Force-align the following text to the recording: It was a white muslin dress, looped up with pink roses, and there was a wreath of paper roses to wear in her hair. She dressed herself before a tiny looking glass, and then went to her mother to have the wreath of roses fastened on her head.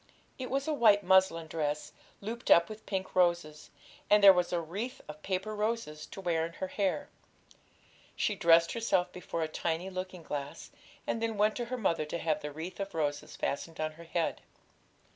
It 0.39 0.49
was 0.49 0.67
a 0.67 0.73
white 0.73 1.03
muslin 1.03 1.45
dress, 1.45 1.93
looped 2.21 2.49
up 2.49 2.69
with 2.69 2.87
pink 2.87 3.15
roses, 3.15 3.69
and 4.09 4.23
there 4.23 4.33
was 4.33 4.51
a 4.51 4.59
wreath 4.59 4.99
of 5.07 5.21
paper 5.21 5.55
roses 5.55 6.07
to 6.07 6.19
wear 6.19 6.43
in 6.43 6.53
her 6.53 6.69
hair. 6.69 7.09
She 8.15 8.33
dressed 8.33 8.71
herself 8.71 9.11
before 9.13 9.43
a 9.43 9.47
tiny 9.47 9.91
looking 9.91 10.23
glass, 10.23 10.71
and 11.05 11.21
then 11.21 11.37
went 11.37 11.55
to 11.57 11.65
her 11.65 11.77
mother 11.77 12.05
to 12.05 12.17
have 12.17 12.41
the 12.41 12.51
wreath 12.51 12.79
of 12.79 12.95
roses 12.95 13.35
fastened 13.35 13.79
on 13.79 13.91
her 13.91 14.05
head. 14.05 14.41